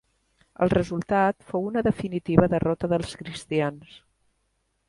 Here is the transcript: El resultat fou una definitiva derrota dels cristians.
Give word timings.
El 0.65 0.71
resultat 0.73 1.45
fou 1.51 1.69
una 1.73 1.85
definitiva 1.89 2.49
derrota 2.57 2.93
dels 2.95 3.15
cristians. 3.21 3.97